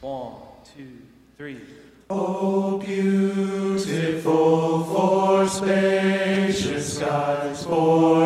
[0.00, 0.34] One,
[0.76, 0.98] two,
[1.36, 1.60] three.
[2.08, 4.24] Oh, beautiful
[4.84, 8.17] for spacious skies, for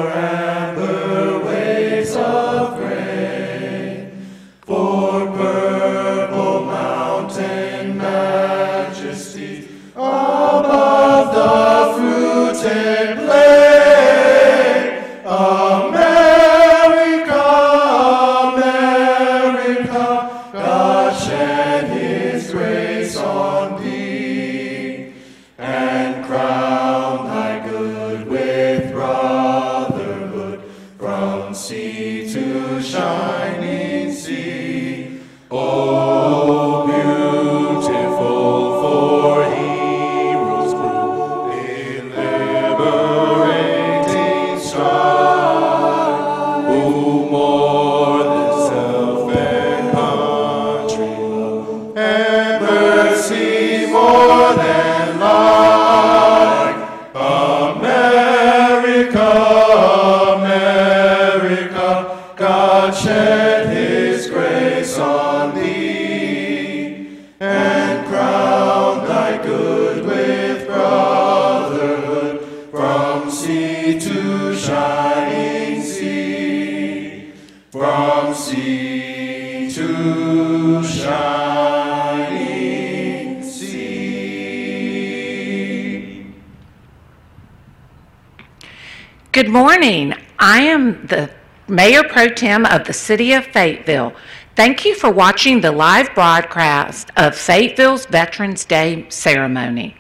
[89.53, 90.15] morning.
[90.39, 91.31] I am the
[91.69, 94.15] Mayor Pro Tem of the City of Fayetteville.
[94.57, 99.95] Thank you for watching the live broadcast of Fayetteville's Veterans Day ceremony.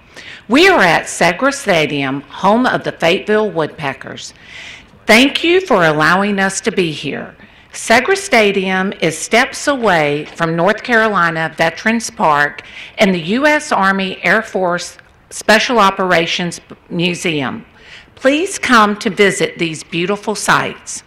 [0.48, 4.32] We are at Segra Stadium, home of the Fayetteville Woodpeckers.
[5.04, 7.36] Thank you for allowing us to be here.
[7.74, 12.62] Segra Stadium is steps away from North Carolina Veterans Park
[12.96, 13.70] and the U.S.
[13.70, 14.96] Army Air Force
[15.28, 16.58] Special Operations
[16.88, 17.66] Museum.
[18.22, 21.02] Please come to visit these beautiful sites.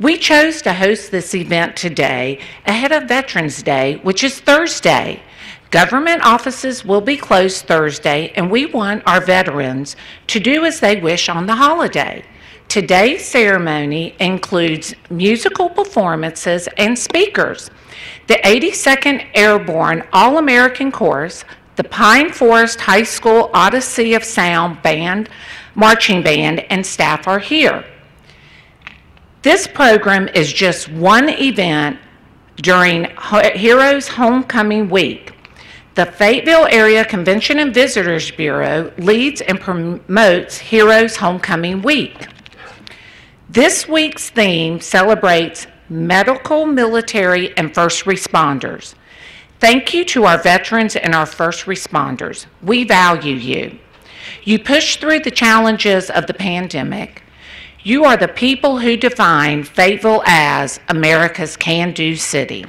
[0.00, 5.22] We chose to host this event today ahead of Veterans Day, which is Thursday.
[5.70, 9.94] Government offices will be closed Thursday, and we want our veterans
[10.26, 12.24] to do as they wish on the holiday.
[12.66, 17.70] Today's ceremony includes musical performances and speakers.
[18.26, 21.44] The 82nd Airborne All American Chorus,
[21.76, 25.28] the Pine Forest High School Odyssey of Sound Band,
[25.78, 27.84] Marching Band, and staff are here.
[29.42, 32.00] This program is just one event
[32.56, 33.06] during
[33.54, 35.32] Heroes Homecoming Week.
[35.94, 42.26] The Fayetteville Area Convention and Visitors Bureau leads and promotes Heroes Homecoming Week.
[43.48, 48.96] This week's theme celebrates medical, military, and first responders.
[49.60, 52.46] Thank you to our veterans and our first responders.
[52.62, 53.78] We value you.
[54.48, 57.22] You push through the challenges of the pandemic.
[57.82, 62.64] You are the people who define Fayetteville as America's can do city.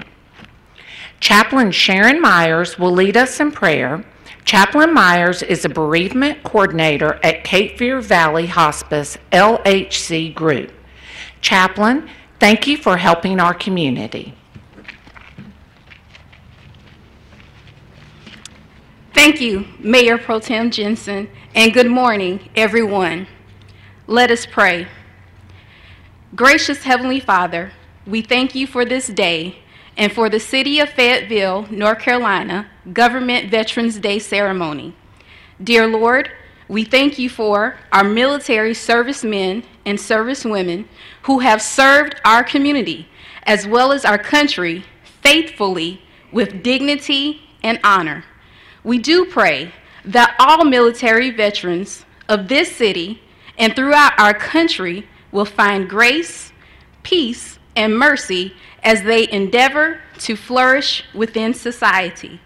[1.21, 4.03] Chaplain Sharon Myers will lead us in prayer.
[4.43, 10.73] Chaplain Myers is a bereavement coordinator at Cape Fear Valley Hospice LHC Group.
[11.39, 12.09] Chaplain,
[12.41, 14.33] thank you for helping our community.
[19.21, 23.27] Thank you, Mayor Pro Tem Jensen, and good morning, everyone.
[24.07, 24.87] Let us pray.
[26.33, 27.73] Gracious Heavenly Father,
[28.07, 29.59] we thank you for this day
[29.97, 34.95] and for the City of Fayetteville, North Carolina Government Veterans Day ceremony.
[35.61, 36.31] Dear Lord,
[36.69, 40.85] we thank you for our military servicemen and servicewomen
[41.23, 43.09] who have served our community
[43.43, 44.85] as well as our country
[45.21, 48.23] faithfully with dignity and honor.
[48.83, 49.71] We do pray
[50.05, 53.21] that all military veterans of this city
[53.57, 56.51] and throughout our country will find grace,
[57.03, 58.53] peace, and mercy
[58.83, 62.39] as they endeavor to flourish within society.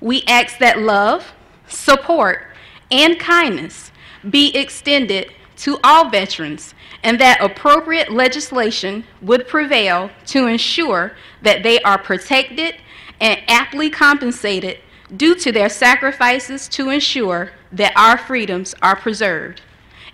[0.00, 1.32] We ask that love,
[1.68, 2.46] support,
[2.90, 3.90] and kindness
[4.28, 11.12] be extended to all veterans and that appropriate legislation would prevail to ensure
[11.42, 12.76] that they are protected
[13.20, 14.78] and aptly compensated
[15.16, 19.62] due to their sacrifices to ensure that our freedoms are preserved.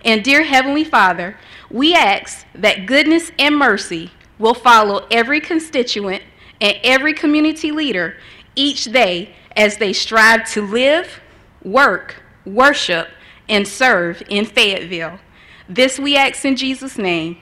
[0.03, 1.37] And dear Heavenly Father,
[1.69, 6.23] we ask that goodness and mercy will follow every constituent
[6.61, 8.15] and every community leader
[8.55, 11.19] each day as they strive to live,
[11.63, 13.09] work, worship,
[13.49, 15.19] and serve in Fayetteville.
[15.67, 17.37] This we ask in Jesus' name.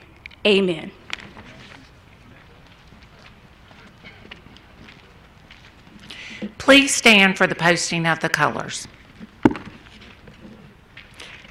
[0.46, 0.92] Amen.
[6.58, 8.88] Please stand for the posting of the colors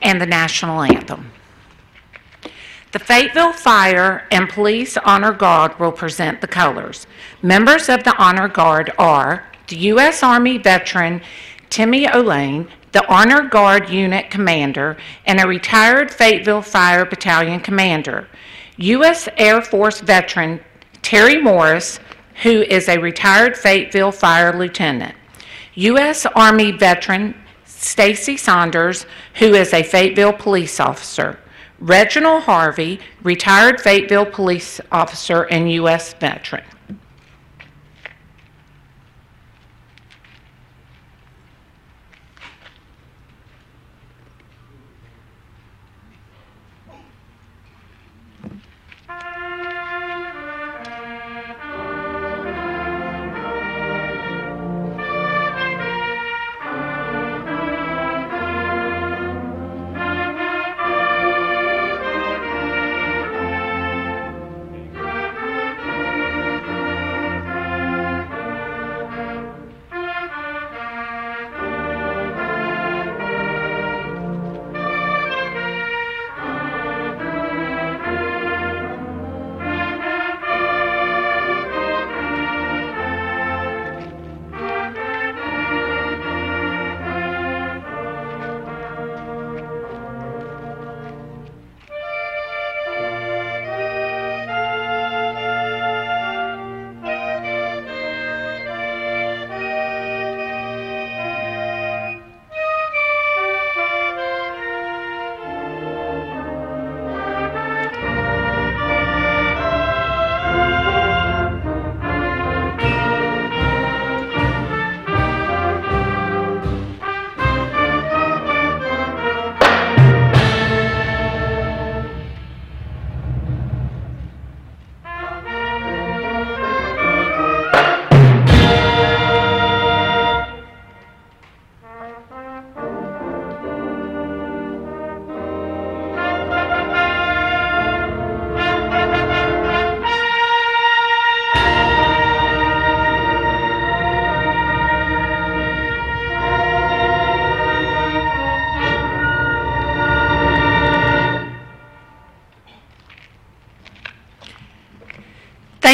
[0.03, 1.31] and the national anthem.
[2.93, 7.09] The Fayetteville Fire and Police Honor Guard will present the colors.
[7.43, 10.23] Members of the Honor Guard are the U.S.
[10.23, 11.21] Army veteran
[11.71, 18.29] Timmy Olane, the Honor Guard Unit Commander, and a retired Fayetteville Fire Battalion Commander.
[18.77, 19.29] U.S.
[19.37, 20.61] Air Force veteran
[21.03, 21.99] Terry Morris,
[22.43, 25.15] who is a retired Fayetteville Fire Lieutenant.
[25.75, 26.27] U.S.
[26.35, 27.35] Army veteran
[27.65, 31.39] Stacy Saunders, who is a Fayetteville police officer.
[31.81, 36.15] Reginald Harvey, retired Fayetteville police officer and U.S.
[36.15, 36.65] veteran.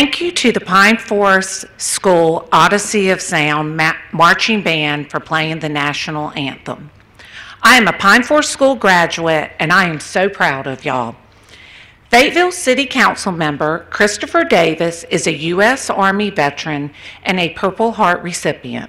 [0.00, 5.58] Thank you to the Pine Forest School Odyssey of Sound Ma- Marching Band for playing
[5.58, 6.90] the national anthem.
[7.60, 11.16] I am a Pine Forest School graduate, and I am so proud of y'all.
[12.08, 15.90] Fayetteville City Council member Christopher Davis is a U.S.
[15.90, 18.88] Army veteran and a Purple Heart recipient.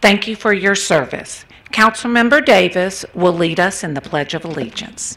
[0.00, 1.44] Thank you for your service.
[1.72, 5.16] Councilmember Davis will lead us in the Pledge of Allegiance.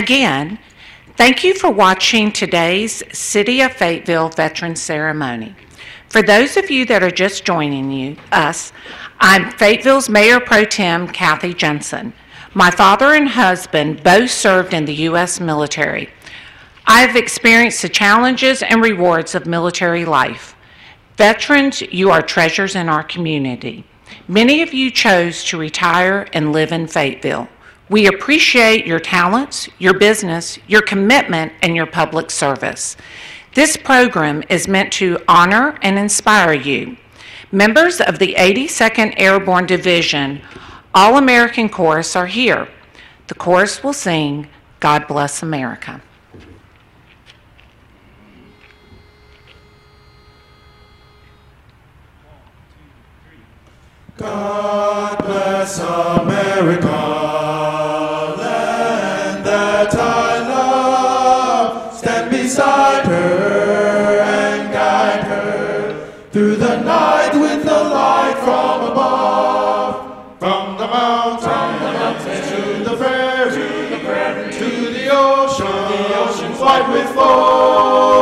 [0.00, 0.58] Again,
[1.18, 5.54] thank you for watching today's City of Fayetteville Veterans Ceremony.
[6.08, 8.72] For those of you that are just joining you, us,
[9.18, 12.14] I'm Fayetteville's Mayor Pro Tem Kathy Jensen.
[12.54, 15.38] My father and husband both served in the U.S.
[15.38, 16.08] military.
[16.86, 20.56] I have experienced the challenges and rewards of military life.
[21.18, 23.84] Veterans, you are treasures in our community.
[24.26, 27.50] Many of you chose to retire and live in Fayetteville.
[27.90, 32.96] We appreciate your talents, your business, your commitment, and your public service.
[33.54, 36.96] This program is meant to honor and inspire you.
[37.50, 40.40] Members of the 82nd Airborne Division
[40.94, 42.68] All-American Chorus are here.
[43.26, 44.46] The chorus will sing
[44.78, 46.00] God Bless America.
[54.16, 56.99] God bless America,
[77.30, 78.19] Senhor.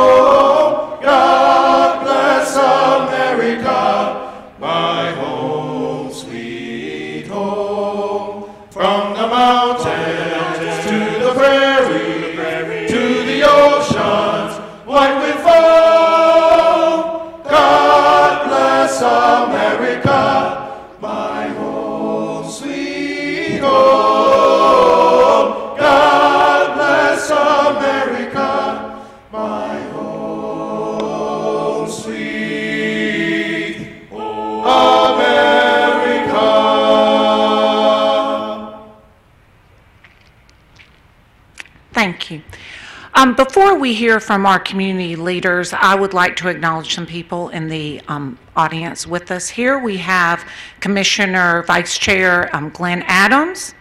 [43.39, 47.69] Before we hear from our community leaders, I would like to acknowledge some people in
[47.69, 49.47] the um, audience with us.
[49.47, 50.43] Here we have
[50.81, 53.75] Commissioner Vice Chair um, Glenn Adams.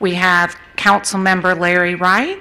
[0.00, 2.40] We have Council Member Larry Wright.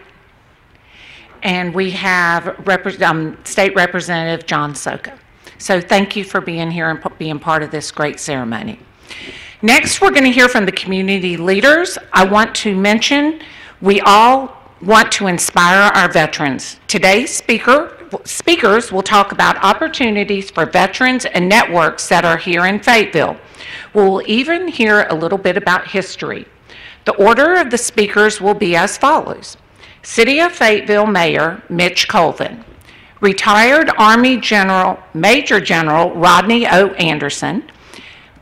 [1.43, 5.19] And we have Repre- um, State Representative John Szoka.
[5.57, 8.79] So thank you for being here and being part of this great ceremony.
[9.61, 11.97] Next, we're going to hear from the community leaders.
[12.13, 13.41] I want to mention,
[13.81, 16.79] we all want to inspire our veterans.
[16.87, 22.79] Today's speaker, speakers will talk about opportunities for veterans and networks that are here in
[22.79, 23.37] Fayetteville.
[23.93, 26.45] We'll even hear a little bit about history.
[27.05, 29.57] The order of the speakers will be as follows.
[30.03, 32.63] City of Fayetteville Mayor Mitch Colvin.
[33.19, 36.89] Retired Army General, Major General Rodney O.
[36.89, 37.63] Anderson.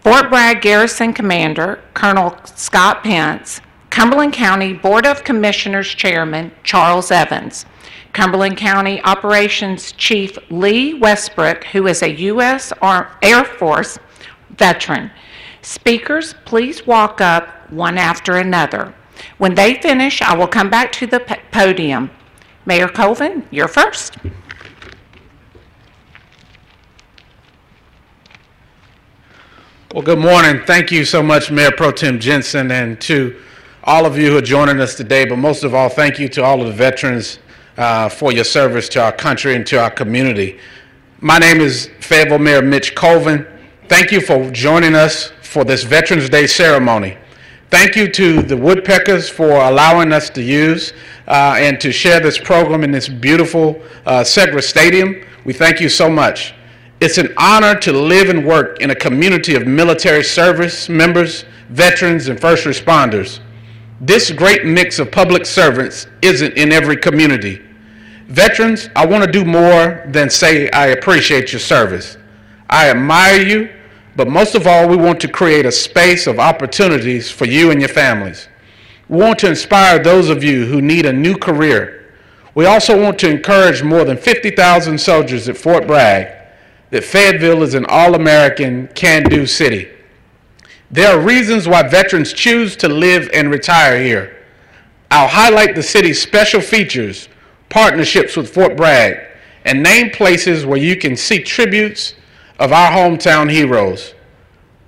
[0.01, 3.61] Fort Bragg Garrison Commander Colonel Scott Pence,
[3.95, 7.65] Cumberland County Board of Commissioners Chairman Charles Evans,
[8.11, 12.73] Cumberland County Operations Chief Lee Westbrook, who is a U.S.
[13.21, 13.97] Air Force
[14.49, 15.11] veteran.
[15.61, 18.93] Speakers, please walk up one after another.
[19.37, 21.21] When they finish, I will come back to the
[21.53, 22.11] podium.
[22.65, 24.17] Mayor Colvin, you're first.
[29.93, 30.63] Well, good morning.
[30.65, 33.41] Thank you so much, Mayor Pro Tem Jensen, and to
[33.87, 35.25] all of you who are joining us today.
[35.25, 37.37] But most of all, thank you to all of the veterans
[37.77, 40.59] uh, for your service to our country and to our community.
[41.19, 43.45] My name is Fayetteville Mayor Mitch Colvin.
[43.87, 47.15] Thank you for joining us for this Veterans Day ceremony.
[47.69, 50.93] Thank you to the Woodpeckers for allowing us to use
[51.27, 55.23] uh, and to share this program in this beautiful uh, Segra Stadium.
[55.43, 56.55] We thank you so much.
[57.01, 62.29] It's an honor to live and work in a community of military service members, veterans,
[62.29, 63.41] and first responders.
[64.01, 67.61] This great mix of public servants isn't in every community.
[68.27, 72.17] Veterans, I want to do more than say I appreciate your service.
[72.69, 73.69] I admire you,
[74.17, 77.79] but most of all, we want to create a space of opportunities for you and
[77.79, 78.49] your families.
[79.07, 82.13] We want to inspire those of you who need a new career.
[82.53, 86.33] We also want to encourage more than 50,000 soldiers at Fort Bragg
[86.89, 89.94] that Fayetteville is an all American, can do city.
[90.95, 94.45] There are reasons why veterans choose to live and retire here.
[95.11, 97.27] I'll highlight the city's special features,
[97.67, 99.19] partnerships with Fort Bragg,
[99.65, 102.13] and name places where you can see tributes
[102.59, 104.13] of our hometown heroes.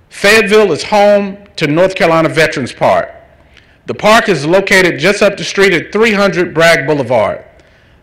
[0.08, 3.10] Fayetteville is home to North Carolina Veterans Park.
[3.84, 7.44] The park is located just up the street at 300 Bragg Boulevard.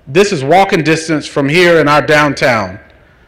[0.05, 2.79] This is walking distance from here in our downtown,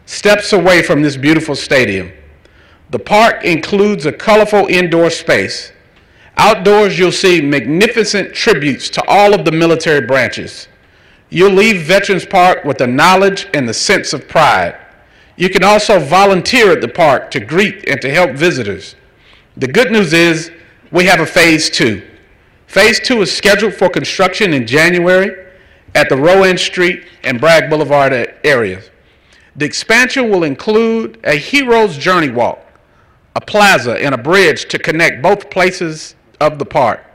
[0.05, 2.11] steps away from this beautiful stadium.
[2.89, 5.73] The park includes a colorful indoor space.
[6.37, 10.67] Outdoors, you'll see magnificent tributes to all of the military branches.
[11.29, 14.77] You'll leave Veterans Park with the knowledge and the sense of pride.
[15.35, 18.95] You can also volunteer at the park to greet and to help visitors.
[19.57, 20.51] The good news is
[20.91, 22.07] we have a phase two.
[22.67, 25.45] Phase two is scheduled for construction in January
[25.95, 28.13] at the Rowan Street and Bragg Boulevard
[28.43, 28.89] areas.
[29.55, 32.59] The expansion will include a Hero's Journey Walk,
[33.37, 37.05] a plaza, and a bridge to connect both places of the park.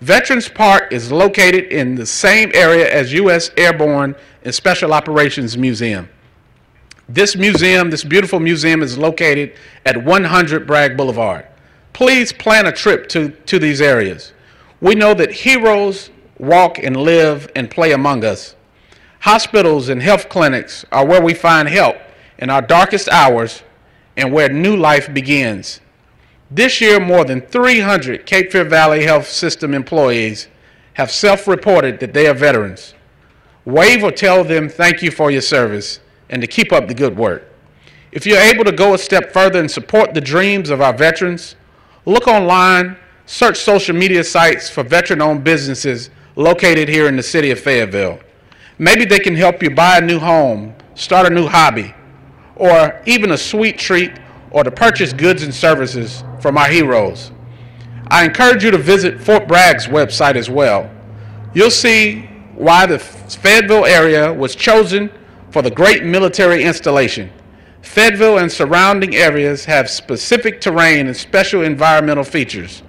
[0.00, 3.50] Veterans Park is located in the same area as U.S.
[3.56, 6.08] Airborne and Special Operations Museum.
[7.08, 11.44] This museum, this beautiful museum, is located at 100 Bragg Boulevard.
[11.92, 14.32] Please plan a trip to, to these areas.
[14.80, 18.54] We know that heroes walk and live and play among us.
[19.22, 21.96] Hospitals and health clinics are where we find help
[22.38, 23.64] in our darkest hours
[24.18, 25.80] and where new life begins.
[26.50, 30.48] This year, more than 300 Cape Fear Valley Health System employees
[30.94, 32.94] have self reported that they are veterans.
[33.64, 37.16] Wave or tell them thank you for your service and to keep up the good
[37.16, 37.44] work.
[38.10, 41.54] If you're able to go a step further and support the dreams of our veterans,
[42.04, 42.96] look online,
[43.26, 48.18] search social media sites for veteran owned businesses located here in the city of Fayetteville.
[48.78, 51.94] Maybe they can help you buy a new home, start a new hobby,
[52.58, 54.12] or even a sweet treat,
[54.50, 57.32] or to purchase goods and services from our heroes.
[58.08, 60.90] I encourage you to visit Fort Bragg's website as well.
[61.54, 62.22] You'll see
[62.54, 65.10] why the Fayetteville area was chosen
[65.50, 67.30] for the great military installation.
[67.82, 72.82] Fayetteville and surrounding areas have specific terrain and special environmental features.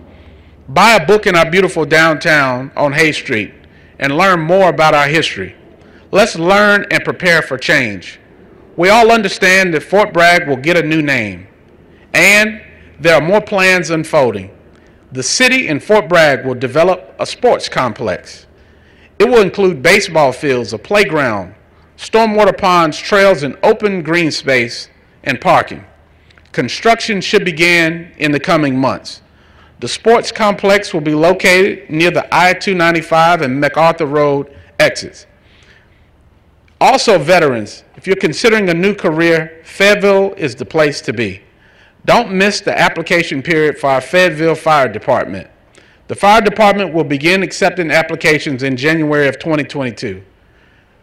[0.70, 3.54] Buy a book in our beautiful downtown on Hay Street
[4.00, 5.56] and learn more about our history.
[6.12, 8.19] Let's learn and prepare for change.
[8.80, 11.50] We all understand that Fort Bragg will get a new name,
[12.14, 12.62] and
[12.98, 14.56] there are more plans unfolding.
[15.12, 18.48] The city and Fort Bragg will develop a sports complex.
[19.20, 21.56] It will include baseball fields, a playground,
[21.98, 24.88] stormwater ponds, trails, and open green space
[25.26, 25.84] and parking.
[26.54, 29.22] Construction should begin in the coming months.
[29.82, 35.26] The sports complex will be located near the I 295 and MacArthur Road exits.
[36.82, 41.42] Also, veterans, if you're considering a new career, Fayetteville is the place to be.
[42.06, 45.50] Don't miss the application period for our Fayetteville Fire Department.
[46.08, 50.24] The fire department will begin accepting applications in January of 2022.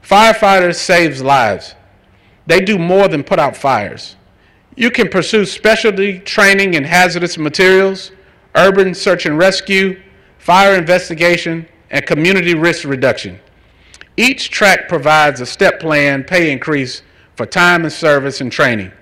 [0.02, 1.75] Firefighters saves lives.
[2.47, 4.16] They do more than put out fires.
[4.76, 8.12] You can pursue specialty training in hazardous materials,
[8.54, 10.00] urban search and rescue,
[10.38, 13.39] fire investigation, and community risk reduction.
[14.16, 17.02] Each track provides a step plan pay increase
[17.34, 18.92] for time and service and training.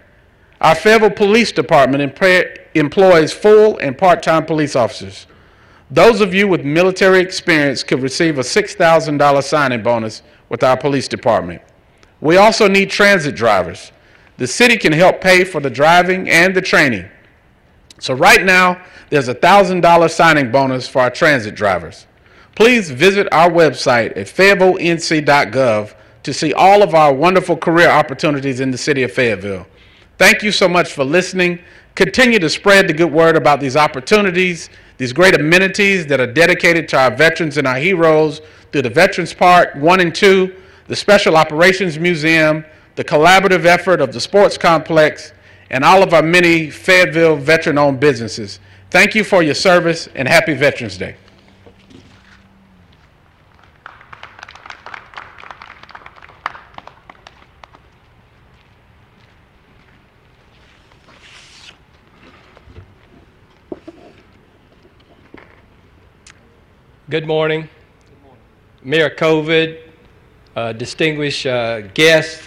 [0.61, 5.27] Our Fayetteville Police Department employ- employs full and part time police officers.
[5.91, 11.07] Those of you with military experience could receive a $6,000 signing bonus with our police
[11.07, 11.63] department.
[12.21, 13.93] We also need transit drivers.
[14.39, 17.09] The city can help pay for the driving and the training.
[18.01, 22.07] So, right now, there's a $1,000 signing bonus for our transit drivers.
[22.55, 28.71] Please visit our website at fayetteville.nc.gov to see all of our wonderful career opportunities in
[28.71, 29.67] the city of Fayetteville.
[30.19, 31.59] Thank you so much for listening.
[31.97, 36.89] Continue to spread the good word about these opportunities, these great amenities that are dedicated
[36.91, 38.41] to our veterans and our heroes
[38.71, 40.55] through the Veterans Park 1 and 2,
[40.87, 42.65] the Special Operations Museum,
[42.95, 45.33] the collaborative effort of the sports complex,
[45.71, 48.61] and all of our many Fayetteville veteran owned businesses.
[48.91, 51.17] Thank you for your service and happy Veterans Day.
[67.11, 67.69] Good morning.
[68.07, 68.43] Good morning.
[68.83, 69.77] Mayor Colvin,
[70.57, 72.47] uh, distinguished uh, guests,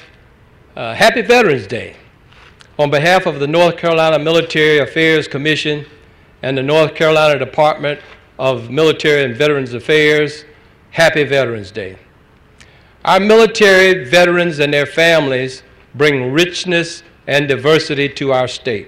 [0.75, 1.95] uh, happy Veterans Day.
[2.79, 5.85] On behalf of the North Carolina Military Affairs Commission
[6.41, 7.99] and the North Carolina Department
[8.39, 10.43] of Military and Veterans Affairs,
[10.89, 11.99] happy Veterans Day.
[13.05, 15.61] Our military veterans and their families
[15.93, 18.87] bring richness and diversity to our state.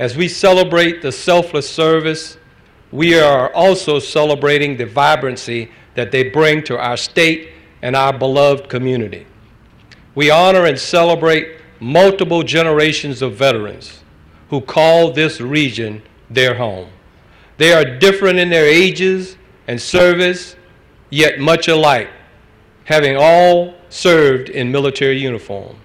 [0.00, 2.38] As we celebrate the selfless service,
[2.92, 7.50] we are also celebrating the vibrancy that they bring to our state
[7.82, 9.26] and our beloved community.
[10.14, 14.02] We honor and celebrate multiple generations of veterans
[14.50, 16.90] who call this region their home.
[17.58, 19.36] They are different in their ages
[19.68, 20.56] and service,
[21.10, 22.08] yet much alike,
[22.84, 25.76] having all served in military uniform.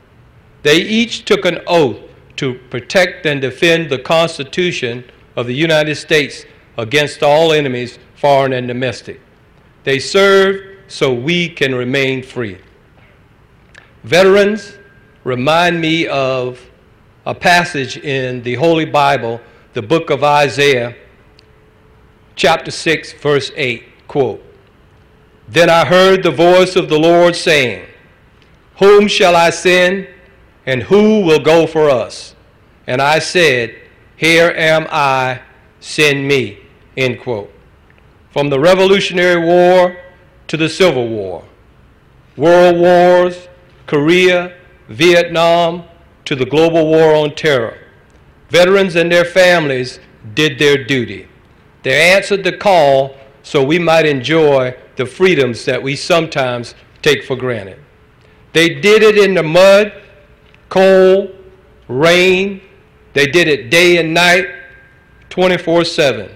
[0.64, 2.00] They each took an oath
[2.38, 5.04] to protect and defend the Constitution
[5.36, 6.46] of the United States
[6.78, 9.22] against all enemies, foreign and domestic.
[9.84, 12.58] They served so we can remain free.
[14.04, 14.78] Veterans
[15.24, 16.60] remind me of
[17.26, 19.42] a passage in the Holy Bible,
[19.74, 20.96] the book of Isaiah,
[22.36, 23.84] chapter 6, verse 8.
[24.08, 24.44] Quote,
[25.48, 27.86] Then I heard the voice of the Lord saying,
[28.78, 30.08] Whom shall I send,
[30.66, 32.36] and who will go for us?
[32.86, 33.76] And I said,
[34.16, 35.42] Here am I,
[35.80, 36.60] send me.
[36.98, 37.52] End quote.
[38.32, 39.98] From the Revolutionary War
[40.48, 41.44] to the Civil War,
[42.38, 43.48] World Wars,
[43.88, 44.56] Korea,
[44.90, 45.84] Vietnam,
[46.26, 47.78] to the global war on terror.
[48.50, 50.00] Veterans and their families
[50.34, 51.28] did their duty.
[51.84, 57.36] They answered the call so we might enjoy the freedoms that we sometimes take for
[57.36, 57.80] granted.
[58.54, 59.94] They did it in the mud,
[60.70, 61.36] cold,
[61.88, 62.62] rain.
[63.14, 64.48] They did it day and night,
[65.30, 66.35] 24 7.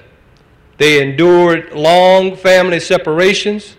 [0.79, 3.75] They endured long family separations.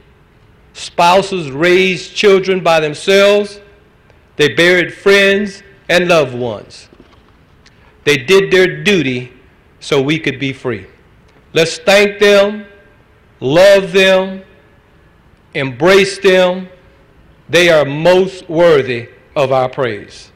[0.75, 3.59] Spouses raised children by themselves.
[4.37, 6.91] They buried friends and loved ones.
[8.05, 9.33] They did their duty
[9.81, 10.87] so we could be free.
[11.55, 12.67] Let's thank them,
[13.41, 14.43] love them,
[15.55, 16.69] embrace them.
[17.49, 20.33] They are most worthy of our praise.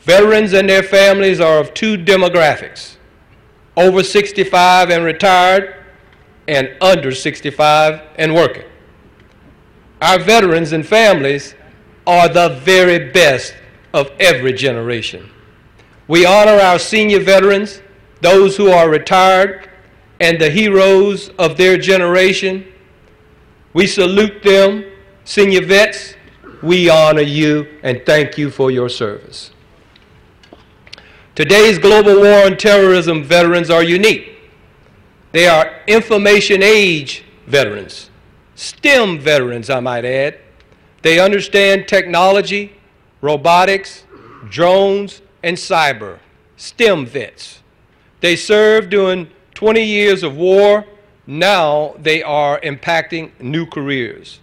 [0.00, 2.96] Veterans and their families are of two demographics
[3.80, 5.76] over 65 and retired,
[6.46, 8.64] and under 65 and working.
[10.02, 11.54] Our veterans and families
[12.06, 13.54] are the very best
[13.94, 15.30] of every generation.
[16.08, 17.82] We honor our senior veterans,
[18.20, 19.70] those who are retired,
[20.20, 22.66] and the heroes of their generation.
[23.72, 24.84] We salute them,
[25.24, 26.16] senior vets.
[26.62, 29.52] We honor you and thank you for your service.
[31.40, 34.36] Today's global war on terrorism veterans are unique.
[35.32, 38.10] They are information age veterans,
[38.56, 40.38] STEM veterans, I might add.
[41.00, 42.74] They understand technology,
[43.22, 44.04] robotics,
[44.50, 46.18] drones, and cyber,
[46.58, 47.60] STEM vets.
[48.20, 50.84] They served during 20 years of war.
[51.26, 54.40] Now they are impacting new careers.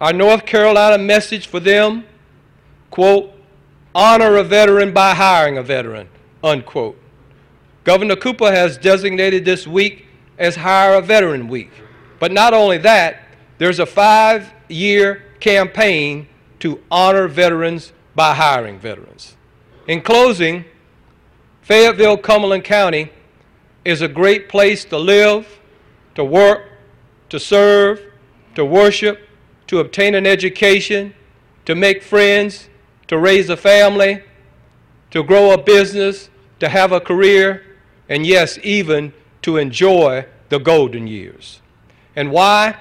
[0.00, 2.04] Our North Carolina message for them,
[2.92, 3.32] quote,
[3.96, 6.08] honor a veteran by hiring a veteran,
[6.46, 6.96] unquote.
[7.84, 10.06] Governor Cooper has designated this week
[10.38, 11.70] as Hire a Veteran Week.
[12.18, 13.22] But not only that,
[13.58, 16.28] there's a five year campaign
[16.60, 19.36] to honor veterans by hiring veterans.
[19.86, 20.64] In closing,
[21.62, 23.10] Fayetteville, Cumberland County
[23.84, 25.60] is a great place to live,
[26.14, 26.68] to work,
[27.28, 28.00] to serve,
[28.54, 29.28] to worship,
[29.66, 31.12] to obtain an education,
[31.66, 32.68] to make friends,
[33.08, 34.22] to raise a family,
[35.10, 36.30] to grow a business,
[36.60, 37.62] to have a career,
[38.08, 41.60] and yes, even to enjoy the golden years.
[42.14, 42.76] And why?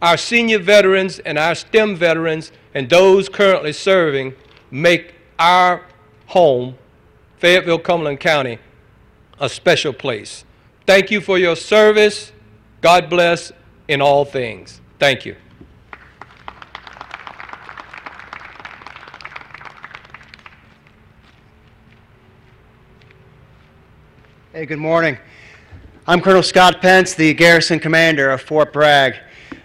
[0.00, 4.34] Our senior veterans and our STEM veterans and those currently serving
[4.70, 5.84] make our
[6.26, 6.76] home,
[7.38, 8.58] Fayetteville, Cumberland County,
[9.38, 10.44] a special place.
[10.86, 12.32] Thank you for your service.
[12.80, 13.52] God bless
[13.88, 14.80] in all things.
[14.98, 15.36] Thank you.
[24.60, 25.16] Hey, good morning.
[26.06, 29.14] I'm Colonel Scott Pence, the Garrison Commander of Fort Bragg.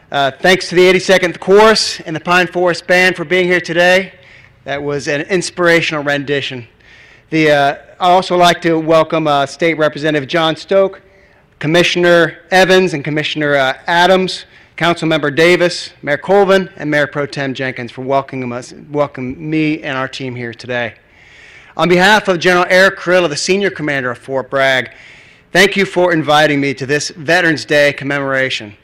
[0.10, 4.14] Uh, thanks to the 82nd Chorus and the Pine Forest Band for being here today.
[4.64, 6.66] That was an inspirational rendition.
[7.30, 11.02] The, uh, I also like to welcome uh, State Representative John Stoke,
[11.60, 14.46] Commissioner Evans and Commissioner uh, Adams,
[14.78, 19.98] Councilmember Davis, Mayor Colvin, and Mayor Pro Tem Jenkins for welcoming us, welcoming me and
[19.98, 20.96] our team here today.
[21.78, 24.92] On behalf of General Erik Kurilla, the Senior Commander of Fort Bragg,
[25.52, 28.78] thank you for inviting me to this Veterans Day commemoration.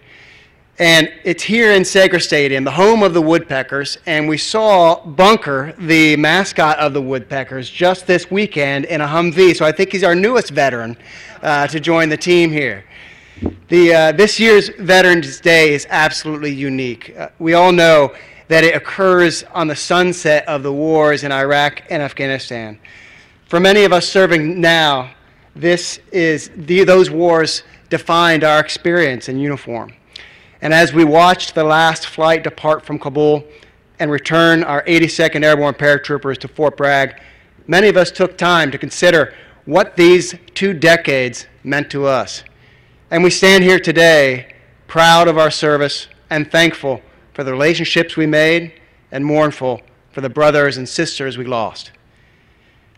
[0.78, 5.74] And it's here in Segra Stadium, the home of the Woodpeckers, and we saw Bunker,
[5.78, 9.56] the mascot of the Woodpeckers, just this weekend in a Humvee.
[9.56, 10.98] So I think he's our newest veteran
[11.42, 12.84] uh, to join the team here.
[13.70, 17.16] The, uh, this year's Veterans Day is absolutely unique.
[17.18, 18.14] Uh, we all know
[18.52, 22.78] that it occurs on the sunset of the wars in Iraq and Afghanistan.
[23.46, 25.14] For many of us serving now,
[25.56, 29.94] this is the, those wars defined our experience in uniform.
[30.62, 33.46] And as we watched the last flight depart from Kabul
[34.00, 37.22] and return our 82nd Airborne Paratroopers to Fort Bragg,
[37.68, 39.34] many of us took time to consider
[39.64, 42.44] what these two decades meant to us.
[43.12, 44.56] And we stand here today
[44.88, 47.02] proud of our service and thankful
[47.34, 48.74] for the relationships we made,
[49.12, 51.92] and mournful for the brothers and sisters we lost.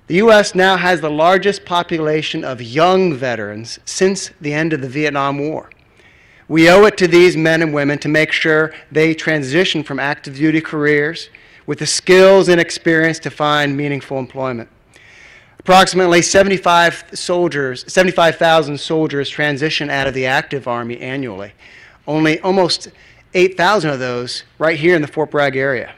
[0.07, 0.53] The U.S.
[0.53, 5.69] now has the largest population of young veterans since the end of the Vietnam War.
[6.47, 10.35] We owe it to these men and women to make sure they transition from active
[10.35, 11.29] duty careers
[11.65, 14.69] with the skills and experience to find meaningful employment.
[15.59, 21.53] Approximately 75 soldiers, 75,000 soldiers transition out of the active army annually.
[22.05, 22.89] Only almost
[23.33, 25.95] 8,000 of those right here in the Fort Bragg area.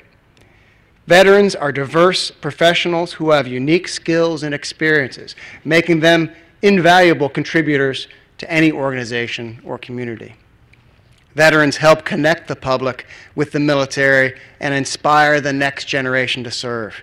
[1.07, 8.07] Veterans are diverse professionals who have unique skills and experiences, making them invaluable contributors
[8.39, 10.35] to any organization or community.
[11.35, 16.95] Veterans help connect the public with the military and inspire the next generation to serve.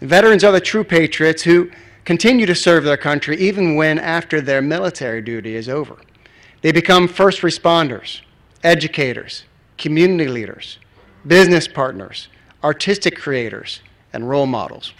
[0.00, 1.70] Veterans are the true patriots who
[2.04, 5.96] continue to serve their country even when after their military duty is over.
[6.62, 8.20] They become first responders,
[8.62, 9.44] educators,
[9.78, 10.78] community leaders,
[11.26, 12.28] business partners,
[12.62, 13.80] artistic creators,
[14.12, 14.92] and role models.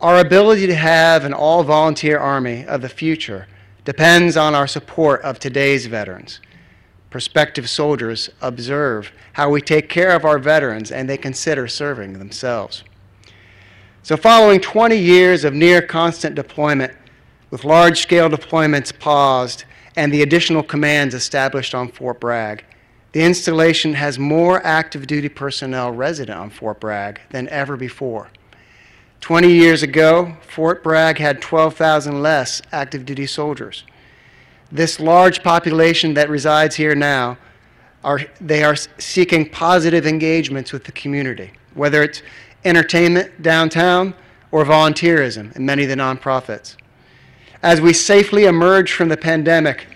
[0.00, 3.48] Our ability to have an all volunteer army of the future
[3.84, 6.40] depends on our support of today's veterans.
[7.10, 12.84] Prospective soldiers observe how we take care of our veterans and they consider serving themselves.
[14.02, 16.92] So, following 20 years of near constant deployment,
[17.50, 19.64] with large scale deployments paused
[19.98, 22.64] and the additional commands established on Fort Bragg,
[23.10, 28.28] the installation has more active duty personnel resident on Fort Bragg than ever before.
[29.22, 33.82] 20 years ago, Fort Bragg had 12,000 less active duty soldiers.
[34.70, 37.36] This large population that resides here now,
[38.04, 42.22] are, they are seeking positive engagements with the community, whether it's
[42.64, 44.14] entertainment downtown
[44.52, 46.76] or volunteerism in many of the nonprofits.
[47.62, 49.88] As we safely emerge from the pandemic,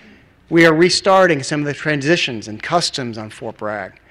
[0.49, 4.01] we are restarting some of the transitions and customs on Fort Bragg.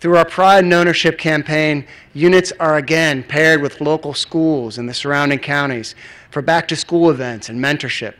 [0.00, 4.92] Through our Pride and Ownership campaign, units are again paired with local schools in the
[4.92, 5.94] surrounding counties
[6.30, 8.14] for back to school events and mentorship.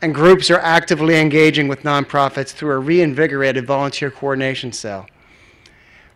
[0.00, 5.06] And groups are actively engaging with nonprofits through a reinvigorated volunteer coordination cell.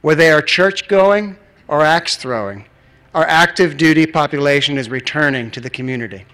[0.00, 1.36] Whether they are church going
[1.68, 2.66] or axe throwing,
[3.14, 6.24] our active duty population is returning to the community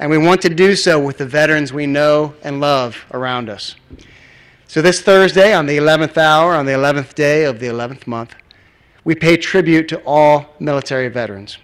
[0.00, 3.76] and we want to do so with the veterans we know and love around us.
[4.66, 8.34] So, this Thursday, on the 11th hour, on the 11th day of the 11th month,
[9.04, 11.58] we pay tribute to all military veterans.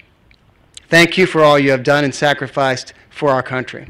[0.91, 3.89] Thank you for all you have done and sacrificed for our country.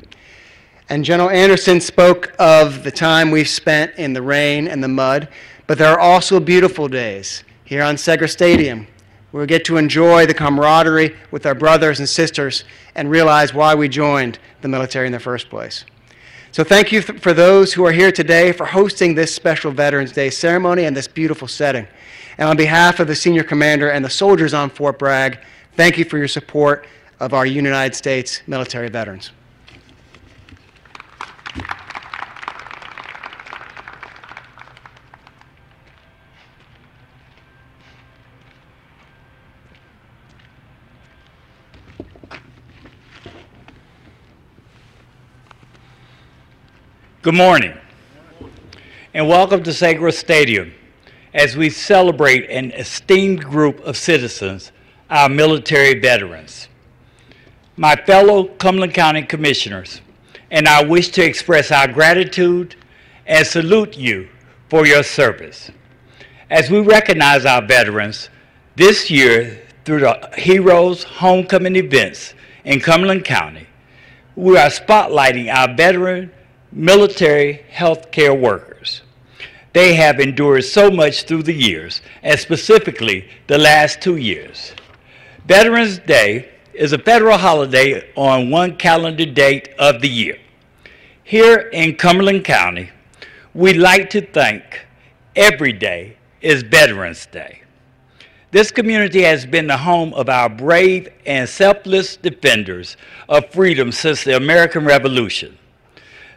[0.88, 5.28] And General Anderson spoke of the time we've spent in the rain and the mud,
[5.66, 8.86] but there are also beautiful days here on Segra Stadium
[9.36, 13.74] we will get to enjoy the camaraderie with our brothers and sisters and realize why
[13.74, 15.84] we joined the military in the first place.
[16.52, 20.30] So, thank you for those who are here today for hosting this special Veterans Day
[20.30, 21.86] ceremony and this beautiful setting.
[22.38, 25.38] And on behalf of the senior commander and the soldiers on Fort Bragg,
[25.74, 26.86] thank you for your support
[27.20, 29.32] of our United States military veterans.
[47.26, 47.76] Good morning,
[49.12, 50.72] and welcome to Segra Stadium
[51.34, 54.70] as we celebrate an esteemed group of citizens,
[55.10, 56.68] our military veterans.
[57.76, 60.02] My fellow Cumberland County Commissioners,
[60.52, 62.76] and I wish to express our gratitude
[63.26, 64.28] and salute you
[64.68, 65.72] for your service.
[66.48, 68.30] As we recognize our veterans
[68.76, 72.34] this year through the Heroes Homecoming events
[72.64, 73.66] in Cumberland County,
[74.36, 76.30] we are spotlighting our veteran
[76.76, 79.00] military healthcare workers.
[79.72, 84.74] They have endured so much through the years, and specifically the last two years.
[85.46, 90.38] Veterans Day is a federal holiday on one calendar date of the year.
[91.24, 92.90] Here in Cumberland County,
[93.54, 94.86] we like to think
[95.34, 97.62] every day is Veterans Day.
[98.50, 102.98] This community has been the home of our brave and selfless defenders
[103.30, 105.56] of freedom since the American Revolution.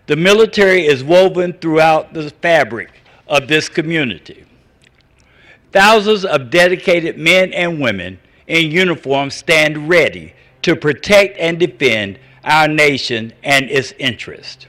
[0.09, 2.89] The military is woven throughout the fabric
[3.27, 4.43] of this community.
[5.71, 8.17] Thousands of dedicated men and women
[8.47, 14.65] in uniform stand ready to protect and defend our nation and its interests.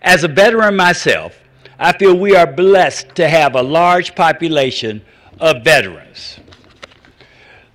[0.00, 1.38] As a veteran myself,
[1.78, 5.02] I feel we are blessed to have a large population
[5.38, 6.40] of veterans.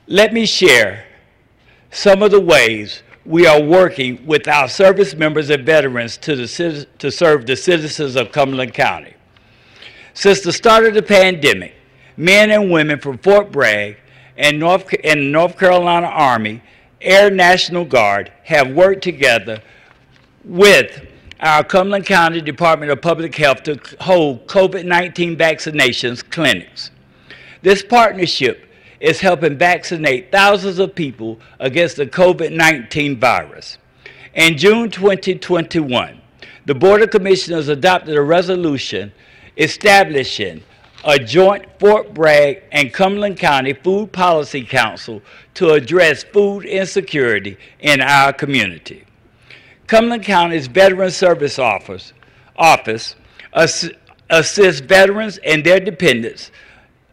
[0.08, 1.06] Let me share
[1.92, 6.88] some of the ways we are working with our service members and veterans to, the,
[7.00, 9.14] to serve the citizens of Cumberland County.
[10.14, 11.74] Since the start of the pandemic,
[12.18, 13.98] men and women from Fort Bragg
[14.38, 16.62] and North, and North Carolina Army
[17.02, 19.62] Air National Guard have worked together
[20.44, 21.08] with
[21.40, 26.92] our Cumberland County Department of Public Health to hold COVID 19 vaccinations clinics.
[27.62, 28.70] This partnership
[29.06, 33.78] is helping vaccinate thousands of people against the COVID 19 virus.
[34.34, 36.20] In June 2021,
[36.66, 39.12] the Board of Commissioners adopted a resolution
[39.58, 40.64] establishing
[41.04, 45.22] a joint Fort Bragg and Cumberland County Food Policy Council
[45.54, 49.06] to address food insecurity in our community.
[49.86, 52.12] Cumberland County's Veteran Service Office,
[52.56, 53.16] office
[53.54, 56.50] assists veterans and their dependents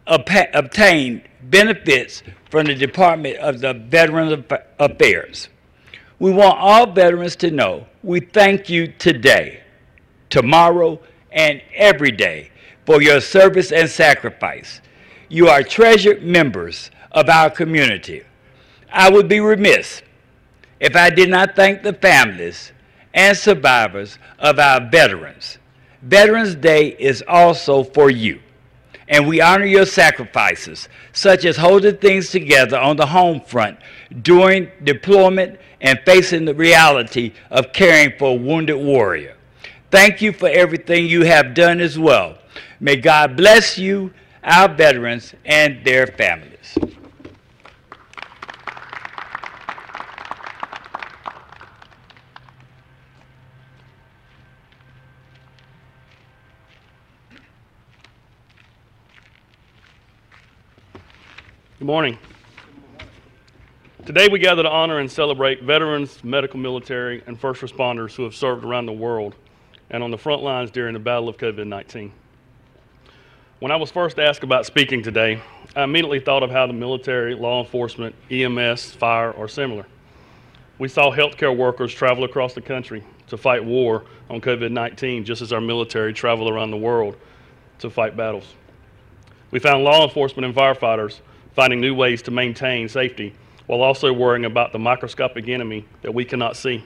[0.07, 4.45] obtain benefits from the Department of the Veterans
[4.79, 5.49] Affairs.
[6.19, 9.63] We want all veterans to know we thank you today,
[10.29, 10.99] tomorrow,
[11.31, 12.51] and every day
[12.85, 14.81] for your service and sacrifice.
[15.29, 18.23] You are treasured members of our community.
[18.91, 20.01] I would be remiss
[20.79, 22.71] if I did not thank the families
[23.13, 25.57] and survivors of our veterans.
[26.01, 28.41] Veterans Day is also for you,
[29.07, 33.77] and we honor your sacrifices, such as holding things together on the home front
[34.21, 39.35] during deployment and facing the reality of caring for a wounded warrior.
[39.91, 42.37] Thank you for everything you have done as well.
[42.79, 44.13] May God bless you,
[44.43, 46.77] our veterans, and their families.
[61.83, 62.17] Good morning.
[64.05, 68.33] Today we gather to honor and celebrate veterans, medical, military, and first responders who have
[68.33, 69.35] served around the world
[69.89, 72.13] and on the front lines during the battle of COVID 19.
[73.59, 75.41] When I was first asked about speaking today,
[75.75, 79.85] I immediately thought of how the military, law enforcement, EMS, fire are similar.
[80.79, 85.41] We saw healthcare workers travel across the country to fight war on COVID 19, just
[85.41, 87.17] as our military travel around the world
[87.79, 88.53] to fight battles.
[89.51, 91.19] We found law enforcement and firefighters
[91.53, 93.33] finding new ways to maintain safety
[93.67, 96.83] while also worrying about the microscopic enemy that we cannot see.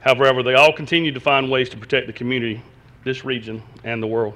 [0.00, 2.62] However, they all continue to find ways to protect the community,
[3.04, 4.34] this region, and the world.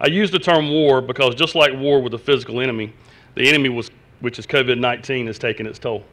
[0.00, 2.92] I use the term war because just like war with a physical enemy,
[3.34, 3.90] the enemy was,
[4.20, 6.04] which is COVID-19 has taken its toll.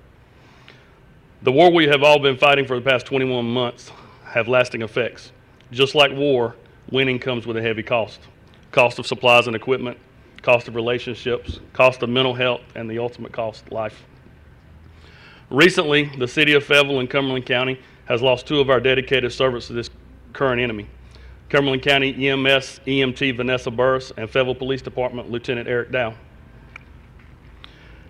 [1.43, 3.91] The war we have all been fighting for the past 21 months
[4.25, 5.31] have lasting effects.
[5.71, 6.55] Just like war,
[6.89, 8.19] winning comes with a heavy cost.
[8.71, 9.97] Cost of supplies and equipment,
[10.43, 14.03] cost of relationships, cost of mental health, and the ultimate cost, life.
[15.49, 19.67] Recently, the city of Fayetteville and Cumberland County has lost two of our dedicated servants
[19.67, 19.89] to this
[20.33, 20.87] current enemy.
[21.49, 26.13] Cumberland County EMS EMT Vanessa Burris and Fayetteville Police Department Lieutenant Eric Dow.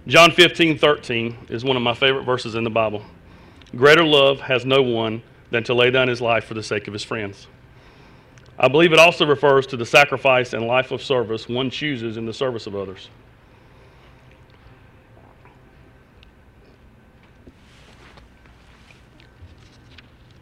[0.07, 3.03] John 15, 13 is one of my favorite verses in the Bible.
[3.75, 6.93] Greater love has no one than to lay down his life for the sake of
[6.93, 7.47] his friends.
[8.57, 12.25] I believe it also refers to the sacrifice and life of service one chooses in
[12.25, 13.09] the service of others.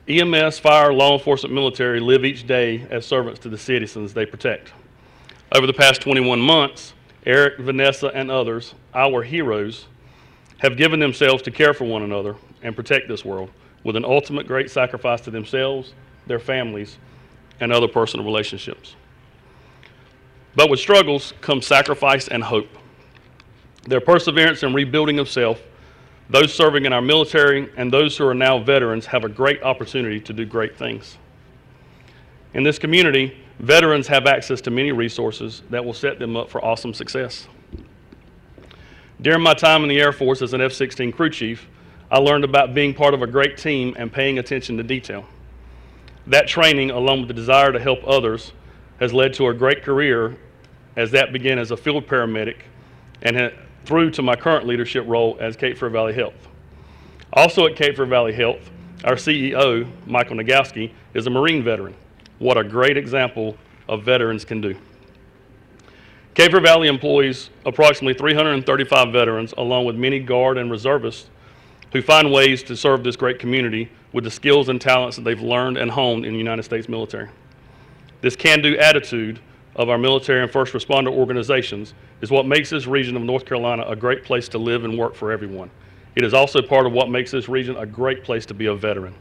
[0.08, 4.74] EMS, fire, law enforcement, military live each day as servants to the citizens they protect.
[5.54, 6.94] Over the past 21 months,
[7.26, 9.86] Eric, Vanessa, and others, our heroes,
[10.58, 13.52] have given themselves to care for one another and protect this world
[13.84, 15.94] with an ultimate great sacrifice to themselves,
[16.28, 16.98] their families,
[17.62, 18.96] and other personal relationships.
[20.56, 22.68] But with struggles comes sacrifice and hope.
[23.84, 25.62] Their perseverance and rebuilding of self,
[26.30, 30.20] those serving in our military and those who are now veterans have a great opportunity
[30.20, 31.18] to do great things.
[32.54, 36.64] In this community, veterans have access to many resources that will set them up for
[36.64, 37.48] awesome success.
[39.22, 41.68] During my time in the Air Force as an F 16 crew chief,
[42.10, 45.26] I learned about being part of a great team and paying attention to detail.
[46.28, 48.54] That training, along with the desire to help others,
[49.00, 50.38] has led to a great career
[50.96, 52.58] as that began as a field paramedic
[53.22, 53.52] and
[53.86, 56.48] through to my current leadership role as Cape Fear Valley Health.
[57.34, 58.70] Also at Cape Fear Valley Health,
[59.04, 61.96] our CEO, Michael Nagowski, is a Marine veteran.
[62.40, 63.58] What a great example
[63.88, 64.76] of veterans can do.
[66.34, 71.30] Cape Fear Valley employs approximately 335 veterans, along with many Guard and reservists
[71.92, 75.42] who find ways to serve this great community with the skills and talents that they've
[75.42, 77.30] learned and honed in the United States military.
[78.22, 79.40] This can do attitude
[79.76, 83.84] of our military and first responder organizations is what makes this region of North Carolina
[83.88, 85.72] a great place to live and work for everyone.
[86.16, 88.76] It is also part of what makes this region a great place to be a
[88.76, 89.16] veteran.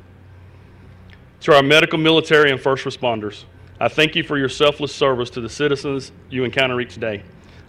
[1.42, 3.44] To our medical, military, and first responders,
[3.79, 7.22] I thank you for your selfless service to the citizens you encounter each day.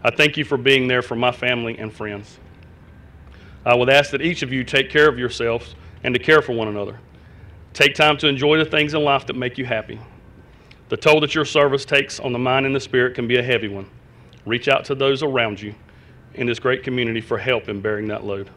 [0.04, 2.38] I thank you for being there for my family and friends.
[3.64, 6.54] I would ask that each of you take care of yourselves and to care for
[6.54, 7.00] one another.
[7.74, 10.00] Take time to enjoy the things in life that make you happy.
[10.90, 13.44] The toll that your service takes on the mind and the spirit can be a
[13.44, 13.90] heavy one.
[14.46, 15.74] Reach out to those around you
[16.34, 18.50] in this great community for help in bearing that load.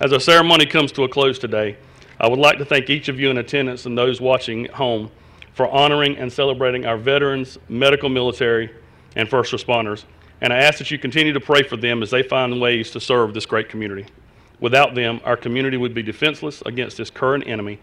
[0.00, 1.76] As our ceremony comes to a close today,
[2.18, 5.10] I would like to thank each of you in attendance and those watching at home
[5.54, 8.70] for honoring and celebrating our veterans, medical, military,
[9.14, 10.04] and first responders.
[10.40, 13.00] And I ask that you continue to pray for them as they find ways to
[13.00, 14.06] serve this great community.
[14.62, 17.80] Without them, our community would be defenseless against this current enemy,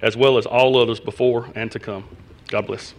[0.00, 2.08] as well as all others before and to come.
[2.48, 2.94] God bless.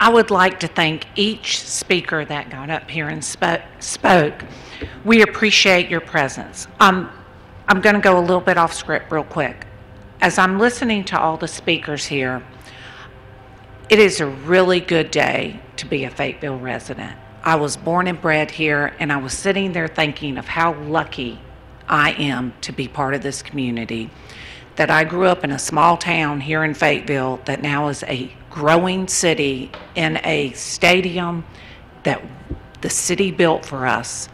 [0.00, 4.42] I would like to thank each speaker that got up here and spoke.
[5.04, 6.66] We appreciate your presence.
[6.80, 7.08] Um,
[7.68, 9.65] I'm going to go a little bit off script real quick.
[10.20, 12.42] As I'm listening to all the speakers here,
[13.90, 17.16] it is a really good day to be a Fayetteville resident.
[17.44, 21.38] I was born and bred here, and I was sitting there thinking of how lucky
[21.86, 24.10] I am to be part of this community.
[24.76, 28.32] That I grew up in a small town here in Fayetteville that now is a
[28.50, 31.44] growing city in a stadium
[32.04, 32.22] that
[32.80, 34.28] the city built for us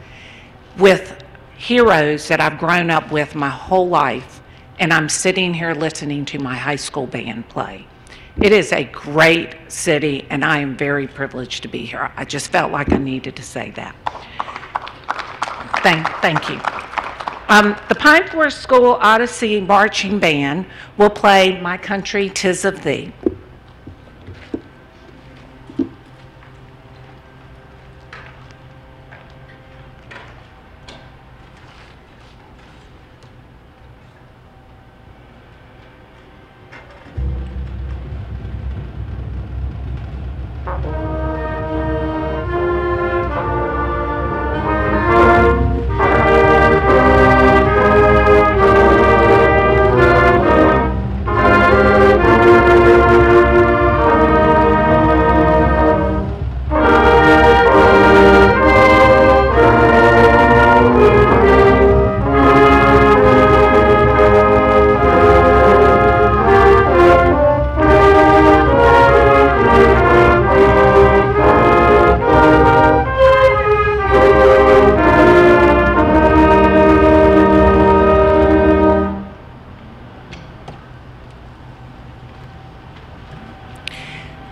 [0.79, 1.23] with
[1.57, 4.42] heroes that I've grown up with my whole life,
[4.79, 7.87] and I'm sitting here listening to my high school band play.
[8.41, 12.11] It is a great city, and I am very privileged to be here.
[12.17, 13.95] I just felt like I needed to say that.
[15.83, 16.61] Thank, thank you.
[17.49, 20.65] Um, the Pine Forest School Odyssey Marching Band
[20.97, 23.13] will play My Country, Tis of Thee.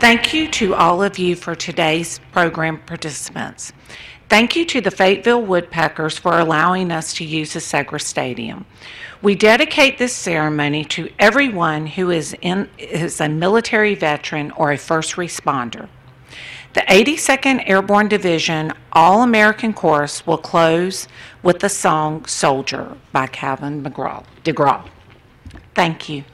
[0.00, 3.74] Thank you to all of you for today's program participants.
[4.30, 8.64] Thank you to the Fayetteville Woodpeckers for allowing us to use the Segra Stadium.
[9.20, 14.78] We dedicate this ceremony to everyone who is, in, is a military veteran or a
[14.78, 15.86] first responder.
[16.72, 21.08] The 82nd Airborne Division All American Chorus will close
[21.42, 24.88] with the song Soldier by Calvin McGraw, DeGraw.
[25.74, 26.24] Thank you.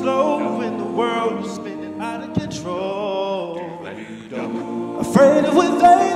[0.00, 3.58] Slow when the world is spinning out of control.
[4.98, 6.09] Afraid of what they